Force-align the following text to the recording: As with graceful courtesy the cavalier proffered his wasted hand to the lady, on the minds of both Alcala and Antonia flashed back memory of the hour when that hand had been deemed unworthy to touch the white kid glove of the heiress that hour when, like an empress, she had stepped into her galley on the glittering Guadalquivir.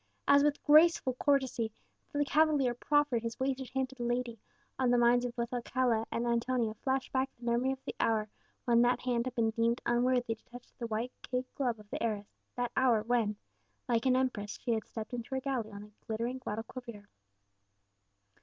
As 0.27 0.43
with 0.43 0.63
graceful 0.63 1.13
courtesy 1.19 1.71
the 2.11 2.25
cavalier 2.25 2.73
proffered 2.73 3.21
his 3.21 3.39
wasted 3.39 3.69
hand 3.69 3.89
to 3.89 3.95
the 3.95 4.03
lady, 4.03 4.39
on 4.79 4.89
the 4.89 4.97
minds 4.97 5.25
of 5.25 5.35
both 5.35 5.53
Alcala 5.53 6.07
and 6.11 6.25
Antonia 6.25 6.73
flashed 6.73 7.13
back 7.13 7.29
memory 7.39 7.71
of 7.71 7.85
the 7.85 7.93
hour 7.99 8.27
when 8.65 8.81
that 8.81 9.01
hand 9.01 9.27
had 9.27 9.35
been 9.35 9.51
deemed 9.51 9.79
unworthy 9.85 10.33
to 10.33 10.45
touch 10.45 10.65
the 10.79 10.87
white 10.87 11.11
kid 11.21 11.45
glove 11.53 11.77
of 11.79 11.87
the 11.91 12.01
heiress 12.01 12.33
that 12.55 12.71
hour 12.75 13.03
when, 13.03 13.35
like 13.87 14.07
an 14.07 14.15
empress, 14.15 14.57
she 14.63 14.71
had 14.71 14.87
stepped 14.87 15.13
into 15.13 15.35
her 15.35 15.39
galley 15.41 15.71
on 15.71 15.83
the 15.83 15.91
glittering 16.07 16.39
Guadalquivir. 16.39 17.07